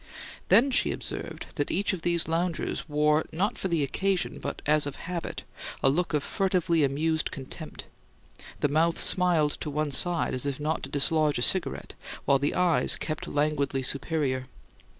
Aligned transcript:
Then 0.49 0.71
she 0.71 0.91
observed 0.91 1.45
that 1.57 1.69
each 1.69 1.93
of 1.93 2.01
these 2.01 2.27
loungers 2.27 2.89
wore 2.89 3.23
not 3.31 3.55
for 3.55 3.67
the 3.67 3.83
occasion, 3.83 4.39
but 4.39 4.63
as 4.65 4.87
of 4.87 4.95
habit, 4.95 5.43
a 5.83 5.89
look 5.91 6.15
of 6.15 6.23
furtively 6.23 6.83
amused 6.83 7.29
contempt; 7.29 7.85
the 8.61 8.67
mouth 8.67 8.97
smiled 8.99 9.51
to 9.61 9.69
one 9.69 9.91
side 9.91 10.33
as 10.33 10.47
if 10.47 10.59
not 10.59 10.81
to 10.81 10.89
dislodge 10.89 11.37
a 11.37 11.43
cigarette, 11.43 11.93
while 12.25 12.39
the 12.39 12.55
eyes 12.55 12.95
kept 12.95 13.27
languidly 13.27 13.83
superior. 13.83 14.47